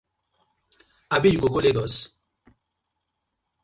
[1.15, 1.95] Abi you go go Legos?